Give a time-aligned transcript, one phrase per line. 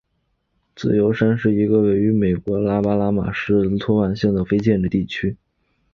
[0.75, 5.37] 自由山是一个位于美国阿拉巴马州埃托瓦县的非建制地区。